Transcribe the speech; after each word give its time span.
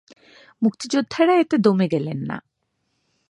মুক্তিযোদ্ধারা 0.61 1.33
এতে 1.33 1.55
দমে 1.57 1.87
গেলেন 1.87 2.19
না। 2.23 2.37